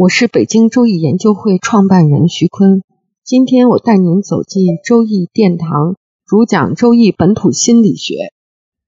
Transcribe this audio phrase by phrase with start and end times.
[0.00, 2.82] 我是北京周易研究会创办人徐坤。
[3.22, 8.14] 今天我带您走进周易殿堂，主讲周易本土心理学。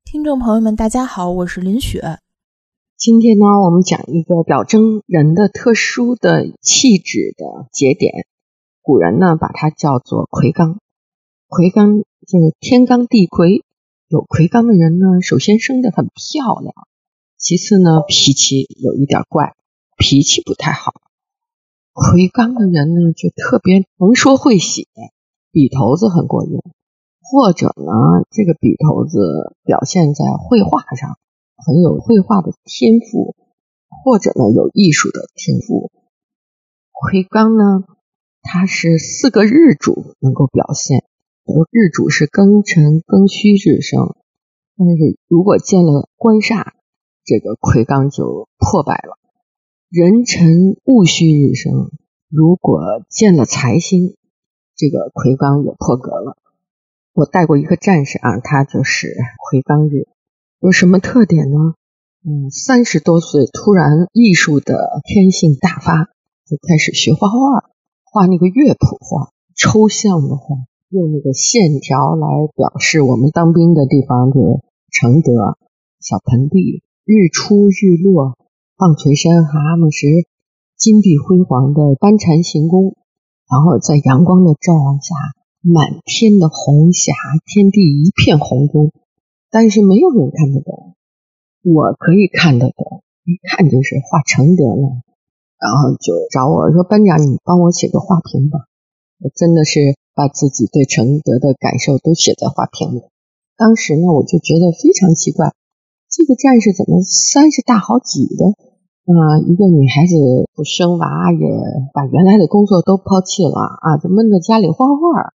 [0.06, 2.18] 听众朋友们，大家好，我是林雪。
[2.96, 8.24] 今天呢，我们讲一个表征人的特殊的气质的节点。
[8.80, 10.78] 古人呢，把它叫做魁罡。
[11.46, 13.62] 魁罡就是天罡地魁。
[14.08, 16.72] 有魁罡的人呢，首先生得很漂亮，
[17.36, 19.54] 其次呢，脾气有一点怪，
[19.98, 21.01] 脾气不太好。
[21.92, 24.86] 魁罡的人呢，就特别能说会写，
[25.50, 26.58] 笔头子很过硬，
[27.20, 31.18] 或者呢，这个笔头子表现在绘画上，
[31.56, 33.36] 很有绘画的天赋，
[33.88, 35.92] 或者呢，有艺术的天赋。
[36.92, 37.84] 魁罡呢，
[38.40, 41.04] 它是四个日主能够表现，
[41.70, 44.16] 日主是庚辰、庚戌日生，
[44.78, 46.72] 但是如果见了官煞，
[47.22, 49.18] 这个魁罡就破败了。
[49.94, 51.90] 壬辰戊戌日生，
[52.30, 54.16] 如果见了财星，
[54.74, 56.38] 这个魁罡也破格了。
[57.12, 59.14] 我带过一个战士啊，他就是
[59.50, 60.08] 魁罡日，
[60.60, 61.74] 有什么特点呢？
[62.24, 66.04] 嗯，三十多岁突然艺术的天性大发，
[66.46, 67.68] 就开始学画画，
[68.02, 70.56] 画那个乐谱画，抽象的画，
[70.88, 75.58] 用那个线条来表示我们当兵的地方的承德
[76.00, 78.38] 小盆地，日出日落。
[78.82, 80.26] 棒槌山、蛤蟆石，
[80.76, 82.96] 金碧辉煌的班禅行宫，
[83.46, 85.14] 然后在阳光的照耀下，
[85.62, 87.14] 满天的红霞，
[87.46, 88.90] 天地一片红中。
[89.52, 90.96] 但是没有人看得懂，
[91.62, 94.98] 我可以看得懂，一看就是画承德了。
[95.60, 98.66] 然后就找我说：“班长，你帮我写个画评吧。”
[99.22, 103.02] 我真的是把自己对承德的感受都写在画评里。
[103.56, 105.54] 当时呢，我就觉得非常奇怪，
[106.10, 108.56] 这个战士怎么三十大好几的？
[109.02, 111.40] 啊，一个女孩子不生娃，也
[111.92, 115.34] 把原来的工作都抛弃了啊，就闷在家里画画。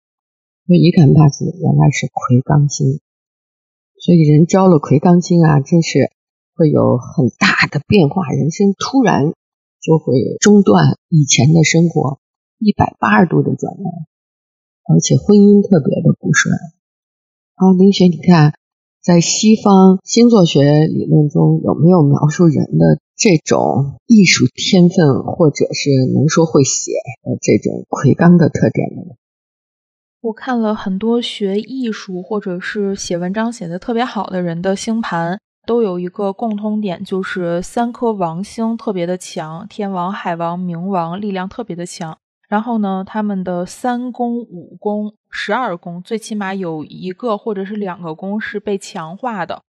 [0.68, 3.00] 我一看八字，原来是魁罡星，
[3.98, 6.10] 所以人招了魁罡星啊，真是
[6.54, 9.32] 会有很大的变化，人生突然
[9.80, 12.20] 就会中断以前的生活，
[12.58, 13.92] 一百八十度的转弯，
[14.92, 16.54] 而且婚姻特别的不顺。
[17.56, 18.52] 好，林雪，你看。
[19.04, 26.92] 在西方星座学理论中，有没有描述人的这种艺术天分，或者是能说会写
[27.22, 29.14] 的这种魁罡的特点呢？
[30.20, 42.16] 我看了很多学艺术或者是写文章写的特别好的人的星盘，都有一个共通点，就是三颗王星特别的强，天王、海王、冥王力量特别的强。
[42.48, 49.62] 然后呢，他们的三宫、五宫、十二宫，最起码有一个或者是两个宫是被强化的。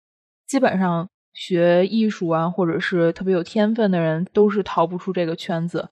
[0.47, 5.89] 基本上学艺术啊，或者是特别有天分的人，都是逃不出这个圈子。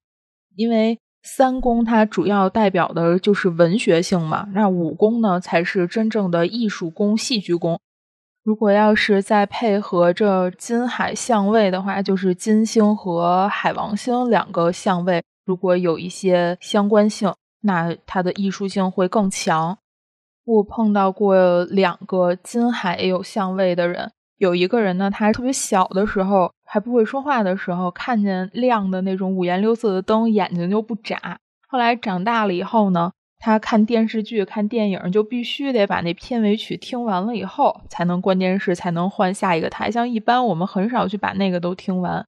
[0.55, 7.79] 因为三宫它主要代表的就是文学性嘛，那五宫呢才是真正的艺术宫、戏剧宫。
[8.43, 15.23] 如果要是再配合着金海相位的话，就是金星和海王星两个相位。
[15.45, 19.77] 如果有一些相关性，那它的艺术性会更强。
[20.45, 31.37] 我碰到过两个金海也有相位的人，有一个人呢，他特别小的时候还不会说话的时候，看见亮的那种五颜六色的灯，眼睛就不眨。
[31.67, 39.89] 后来长大了以后呢，他看电视剧、看电影就必须得把那片尾曲听完了以后才能关电视，才能换下一个台。
[39.89, 42.25] 像一般我们很少去把那个都听完。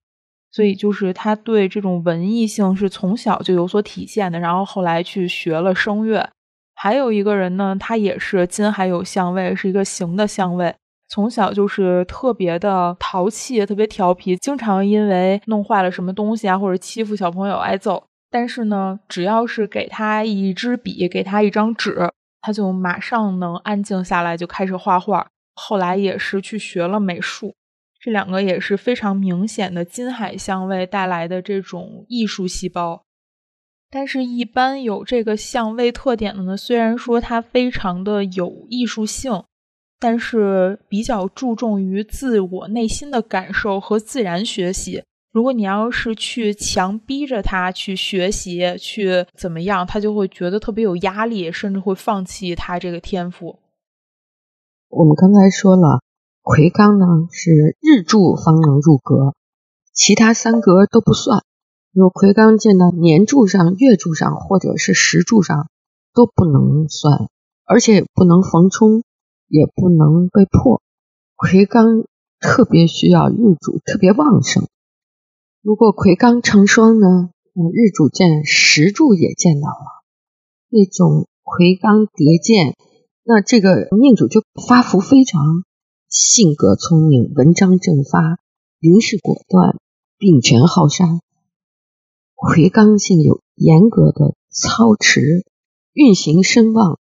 [0.51, 6.29] 所以就是他对这种文艺性是从小就有所体现的，然后后来去学了声乐。
[6.75, 10.73] 还有一个人呢，他也是金还有相位，是一个行的相位，
[11.07, 18.03] 从小就是特别的淘气，特别调皮，经常因为弄坏了什么东西啊，或者欺负小朋友挨揍。
[18.31, 22.11] 但是呢，只要是给他一支笔，给他一张纸，
[22.41, 25.27] 他就马上能安静下来，就开始画画。
[25.53, 27.55] 后来也是去学了美术，
[27.99, 33.03] 这两个也是非常明显的金海相位带来的这种艺术细胞。
[33.89, 39.43] 但是，一般有这个相位特点的呢，虽然说它非常的有艺术性，
[39.99, 45.03] 但是比较注重于自我内心的感受和自然学习。
[45.31, 53.59] 如果你要是去强逼着他去学习，去怎么样，他就会觉得特别有压力，甚至会放弃他这个天赋。
[54.87, 55.99] 我们刚才说了，
[56.41, 59.33] 魁罡呢是日柱方能入格，
[59.91, 61.43] 其他三格都不算。
[61.91, 65.69] 如果魁罡见到年柱上、月柱上，或者是时柱上，
[66.13, 67.29] 都不能算，
[67.65, 69.03] 而且也不能逢冲，
[69.47, 70.81] 也不能被破。
[71.35, 72.05] 魁罡
[72.39, 74.67] 特别需要日主特别旺盛。
[75.61, 77.31] 如果魁罡成双呢，
[77.73, 80.03] 日主见时柱也见到了，
[80.69, 82.75] 那种魁罡叠见，
[83.23, 85.41] 那这个命主就发福非常，
[86.07, 88.37] 性格聪明，文章正发，
[88.79, 89.79] 行事果断，
[90.17, 91.19] 秉权好杀。
[92.35, 95.45] 魁罡性有严格的操持，
[95.93, 96.99] 运行深旺，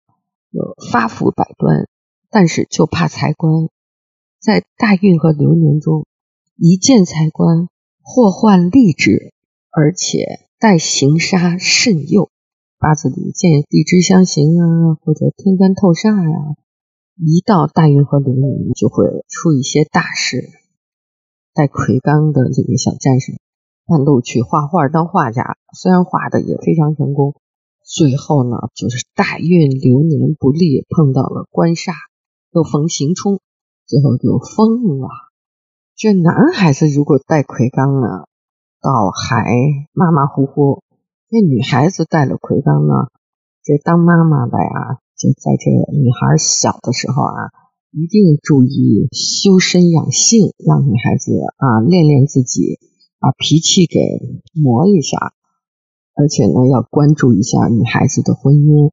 [0.51, 1.87] 有发福百端，
[2.31, 3.69] 但是就怕财官，
[4.41, 6.07] 在大运和流年中
[6.57, 7.69] 一见财官，
[8.03, 9.33] 祸患立止，
[9.71, 12.31] 而且带行杀慎诱。
[12.79, 16.57] 八字里见地支相刑啊，或者天干透煞呀，
[17.17, 20.49] 一到大运和流年就会出一些大事。
[21.55, 23.33] 带魁罡的这个小战士。
[23.91, 27.35] 半路去画画当画家，虽然画的也非常成功，
[27.83, 31.95] 最后呢就是大运流年不利，碰到了官煞，
[32.53, 33.41] 又逢刑冲，
[33.87, 35.09] 最后就疯了。
[35.97, 38.27] 这男孩子如果带魁罡呢，
[38.81, 39.45] 倒还
[39.93, 40.83] 马马虎虎；
[41.31, 43.09] 那女孩子带了魁罡呢，
[43.63, 47.51] 这当妈妈的呀，就在这女孩小的时候啊，
[47.91, 52.79] 一定注意修身养性，让女孩子啊练练自己。
[53.21, 53.99] 把脾气给
[54.55, 55.33] 磨一下，
[56.15, 58.93] 而且呢，要关注一下女孩子的婚姻，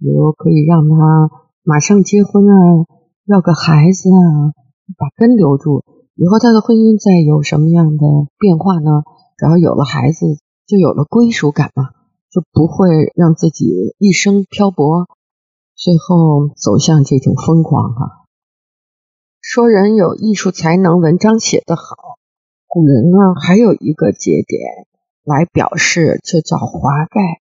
[0.00, 1.30] 比如可以让她
[1.66, 2.84] 马上结婚啊，
[3.24, 4.52] 要个孩子啊，
[4.98, 5.82] 把根留住。
[6.14, 8.06] 以后他的婚姻再有什么样的
[8.38, 9.02] 变化呢？
[9.38, 10.26] 只要有了孩子，
[10.66, 11.88] 就有了归属感嘛，
[12.30, 15.08] 就不会让自己一生漂泊，
[15.74, 18.26] 最后走向这种疯狂哈。
[19.40, 21.96] 说人有艺术才能，文章写得好。
[22.66, 24.86] 古人呢，还有一个节点
[25.24, 27.40] 来表示，就叫华盖。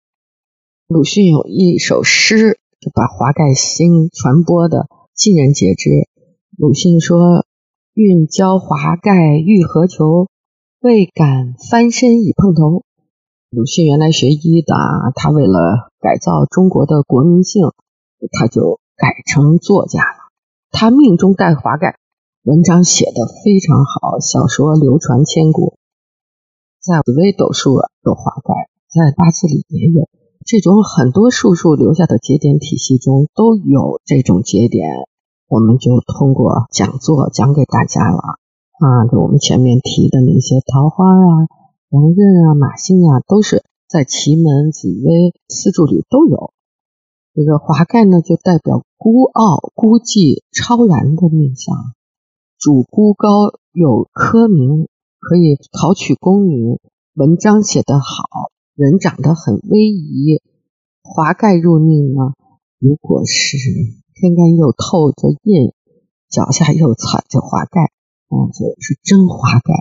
[0.87, 6.09] 鲁迅有一首诗，就把华盖星传播的尽人皆知。
[6.59, 7.47] 鲁迅说
[7.95, 10.27] ：“运交华盖欲何求？
[10.81, 12.83] 未敢翻身已碰头。”
[13.51, 14.75] 鲁迅原来学医的，
[15.15, 17.63] 他为了改造中国的国民性，
[18.33, 20.33] 他就改成作家了。
[20.73, 21.95] 他命中带华盖。
[22.43, 25.79] 文章写的非常好，小说流传千古。
[26.81, 28.53] 在紫微斗数有华盖，
[28.91, 30.09] 在八字里也有
[30.45, 34.87] 这种很多术数留下的节点体系中都有这种节点，
[35.49, 39.07] 我们就通过讲座讲给大家了啊。
[39.11, 41.49] 就我们前面提的那些桃花啊、
[41.91, 46.53] 王刃啊、马星啊，都是在奇门、紫微四柱里都有。
[47.35, 51.75] 这个华盖呢，就代表孤傲、孤寂、超然的面相。
[52.59, 54.87] 主孤高有科名，
[55.19, 56.79] 可以考取功名，
[57.15, 60.41] 文章写得好，人长得很威仪。
[61.03, 62.33] 华盖入命呢，
[62.79, 63.59] 如果是
[64.15, 65.73] 天干又透着印，
[66.31, 67.91] 脚下又踩着华盖，
[68.31, 69.75] 那就是真华盖。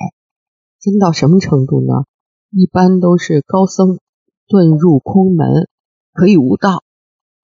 [0.79, 2.05] 真到什么程度呢？
[2.50, 4.00] 一般都是高僧
[4.48, 5.69] 遁入空门，
[6.12, 6.83] 可以悟道，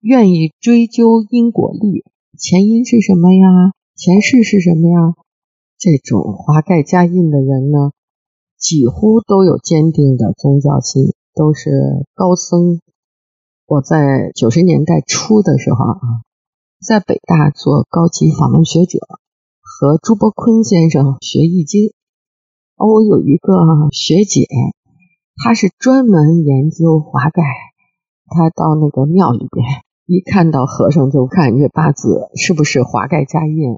[0.01, 2.03] 愿意追究因果力，
[2.37, 3.47] 前因是什么呀？
[3.95, 5.15] 前世是什么呀？
[5.77, 7.91] 这种华盖加印的人呢，
[8.57, 11.69] 几乎都有坚定的宗教心，都是
[12.15, 12.79] 高僧。
[13.67, 15.99] 我在九十年代初的时候啊，
[16.85, 18.99] 在北大做高级访问学者，
[19.61, 21.93] 和朱伯坤先生学易经。
[22.77, 23.53] 我有一个
[23.91, 24.47] 学姐，
[25.35, 27.43] 她是专门研究华盖，
[28.27, 29.65] 她到那个庙里边，
[30.05, 33.77] 一看到和尚就看这八字是不是华盖加印。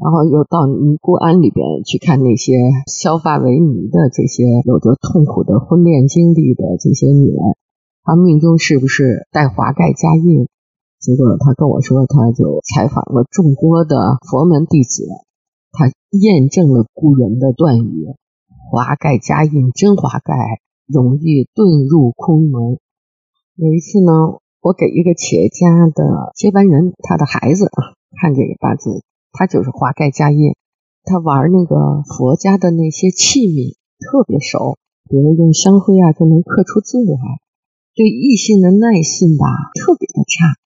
[0.00, 7.38] 然后又到尼姑庵里边去看那些削发为尼的这些有着痛苦的婚恋经历的这些女人，
[8.04, 10.48] 她命中是不是带华盖加印？
[11.00, 15.06] 结果他跟我说，他就采访了众多的佛门弟子，
[15.70, 18.06] 他验证了古人的断语：
[18.70, 20.34] 华盖加印真华盖，
[20.86, 22.78] 容易遁入空门。
[23.54, 24.12] 有一次呢，
[24.60, 29.02] 我给一个企业家的接班人，他的孩子啊看这个八字，
[29.38, 30.58] 他就是华盖家业，
[31.04, 34.74] 他玩那个佛家的那些器皿特别熟，
[35.08, 37.38] 比如用香灰啊就能刻出字来，
[37.94, 39.46] 对异性的耐性吧
[39.78, 40.58] 特别的差，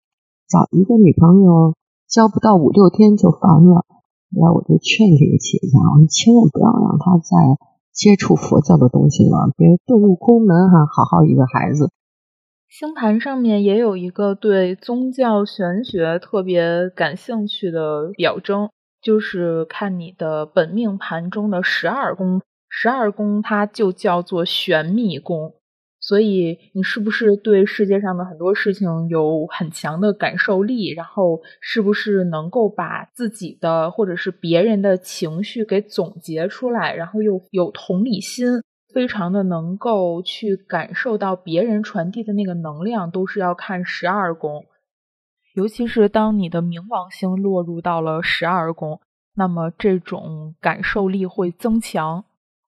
[0.49, 1.77] 找一个女朋友
[2.09, 3.85] 交不到五六天就烦了。
[4.33, 7.61] 后来我就劝这个企业家，我说千万不要让他再
[7.93, 11.93] 接触佛教的东西了，别遁入空门哈，好好一个孩子。
[12.73, 18.71] 星盘上面也有一个对宗教玄学特别感兴趣的表征，
[19.03, 25.53] 就是看你的本命盘中的十二宫，十二宫它就叫做玄秘宫。
[26.01, 30.95] 所以你是不是对世界上的很多事情有很强的感受力？
[30.95, 38.63] 然后是不是能够把自己的或者是别人的情绪给总结出来，然后又有同理心？
[38.93, 44.65] 非常的能够去感受到别人传递的那个能量，都是要看十二宫，
[45.55, 49.01] 尤其是当你的冥王星落入到了十二宫，
[49.35, 52.25] 那么这种感受力会增强。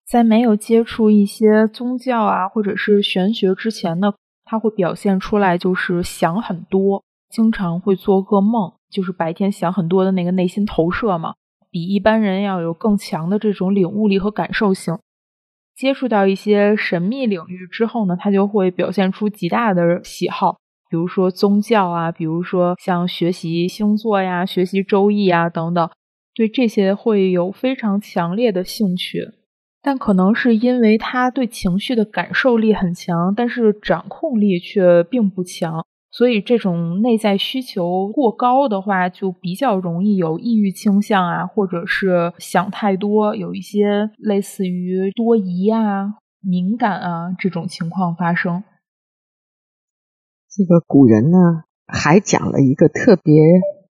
[0.06, 4.12] 在没有接触一些宗教啊或者是玄学之前呢，
[4.44, 11.34] 他会表现出来就是想很多，经常会做噩梦，就是白天想很多的那个内心投射嘛，
[11.70, 14.98] 比一般人要有更强的这种领悟力和感受性。
[15.76, 25.90] 接触到一些神秘领域之后呢，他就会表现出极大的喜好，比如说宗教啊，比如说像学习星座呀、学习周易啊等等，
[26.34, 29.32] 对这些会有非常强烈的兴趣。
[29.82, 35.84] 但可能是因为他对情绪的感受力很强，但是掌控力却并不强。
[36.16, 48.62] 所以，这种内在需求过高的话，就比较容易有抑郁倾向啊，或者是想太多，有一些类似于多疑啊、敏感啊这种情况发生。
[50.48, 53.42] 这个古人呢，还讲了一个特别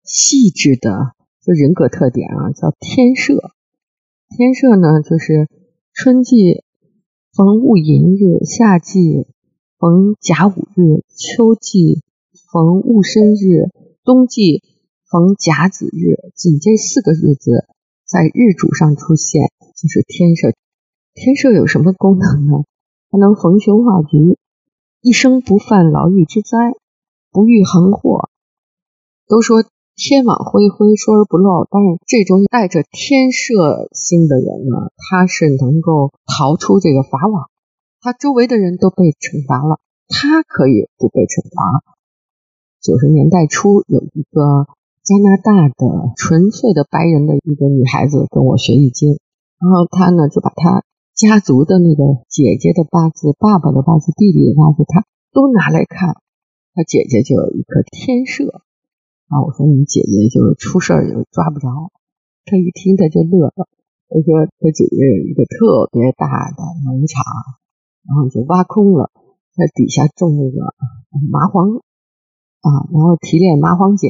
[0.03, 3.39] 细致的就人格特点啊，叫天赦。
[4.27, 5.47] 天赦呢，就是
[5.93, 6.65] 春季
[7.33, 9.25] 逢戊寅日，夏季
[9.77, 12.03] 逢甲午日，秋季。
[12.51, 13.70] 逢戊申日，
[14.03, 14.63] 冬季
[15.08, 17.68] 逢甲子日，仅这四个日子
[18.08, 20.56] 在日主上出现，就是天赦。
[21.13, 22.63] 天赦有什么功能呢？
[23.12, 24.39] 它能逢凶化吉，
[25.01, 26.58] 一生不犯牢狱之灾，
[27.29, 28.32] 不遇横祸。
[29.27, 29.63] 都说
[29.96, 37.51] 天网恢恢，疏而不漏，但是这种带着天赦心的人呢，他是能够逃出这个法网。
[38.01, 39.77] 他周围的人都被惩罚了，
[40.08, 41.99] 他可以不被惩罚。
[42.81, 44.65] 九十年代初，有一个
[45.03, 49.19] 加拿大的纯粹的白人的一个女孩子跟我学易经，
[49.59, 50.83] 然后她呢就把她
[51.13, 56.15] 家族的那个姐姐的八字、爸爸的八字、弟弟的八字，她都拿来看。
[56.74, 58.48] 她姐姐就有一颗天赦
[59.27, 59.43] 啊！
[59.43, 61.91] 我说你姐姐就是出事儿就抓不着。
[62.45, 63.67] 她一听她就乐了，
[64.07, 67.25] 她说她姐姐有一个特别大的农场，
[68.07, 69.12] 然后就挖空了，
[69.57, 70.74] 在底下种那个
[71.29, 71.81] 麻黄。
[72.62, 74.10] 啊，然后提炼麻黄碱，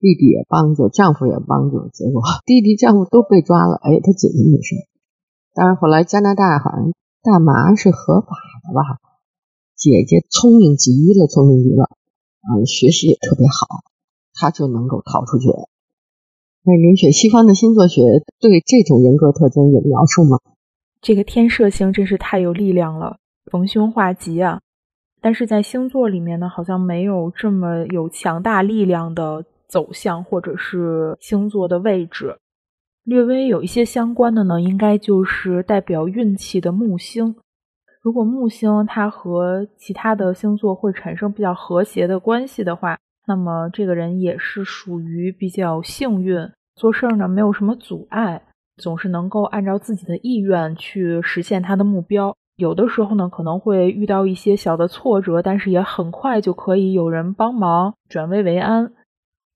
[0.00, 4.74] 弟弟也帮助，丈夫也帮助，结果弟弟丈夫都被抓了，哎，他姐姐没事。
[5.54, 6.92] 但是后来加拿大好像
[7.22, 8.28] 大麻是合法
[8.66, 8.98] 的吧？
[9.76, 11.88] 姐姐聪明极了，聪明极了，
[12.42, 13.84] 嗯，学习也特别好，
[14.34, 15.48] 她就能够逃出去。
[16.64, 20.38] 那林雪，西方的星座学对这种人格特征有描述吗？
[21.00, 23.18] 这个天射星真是太有力量了，
[23.50, 24.60] 逢凶化吉啊！
[25.22, 32.36] 但是在星座里面呢，好像没有这么有强大力量的走向，或者是星座的位置。
[33.04, 37.36] 略微有一些相关的呢，应该就是代表运气的木星。
[38.02, 42.98] 如果木星它和其他的星座会产生比较和谐的关系的话，
[43.28, 48.42] 那么这个人也是属于比较幸运，做事儿呢没有什么阻碍，
[48.76, 52.36] 总是能够按照自己的意愿去实现他的目标。
[52.62, 58.92] 有的时候呢，可能会遇到一些小的挫折，但是也很快就可以有人帮忙转危为安。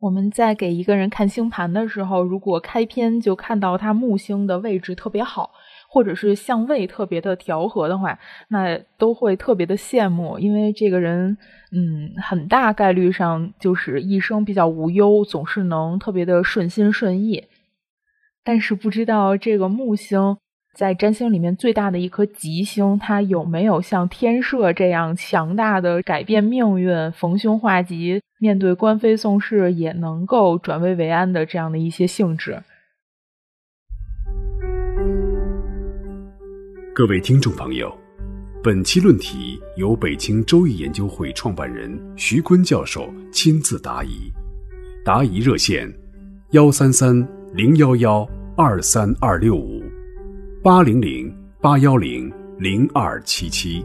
[0.01, 5.53] 我们在给一个人看星盘的时候，如果开篇就看到他木星的位置特别好，
[5.89, 11.39] 或者是相位特别的调和的话，那都会特别的羡慕，因为这个人，
[11.71, 17.45] 嗯，很大概率上就是一生比较无忧，总是能特别的顺心顺意。
[18.45, 20.37] 但是不知道这个木星。
[20.77, 32.63] 在占星里面最大的一颗吉星，它有没有像天赦这样强大的改变命运、逢凶化吉、面对官非讼事也能够转危为安的这样的一些性质？
[36.95, 37.91] 各位听众朋友，
[38.63, 44.31] 本期论题由北京周易研究会创办人徐坤教授亲自答疑，
[45.03, 45.91] 答疑热线：
[46.51, 48.29] 幺三三零幺幺
[48.59, 49.76] 二三二六五。
[50.67, 53.85] 八零零八幺零零二七七。